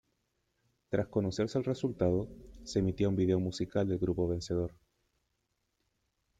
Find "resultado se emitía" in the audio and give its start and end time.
1.63-3.07